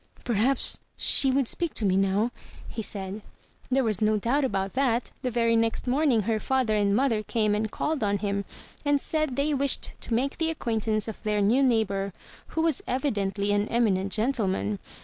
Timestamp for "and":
6.75-6.95, 7.53-7.69, 8.83-8.99